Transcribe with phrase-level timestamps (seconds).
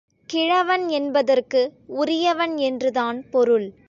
[0.29, 1.71] கிழவன் என்பதற்கு
[1.87, 3.73] உரியவன் என்றுதான் பொருள்.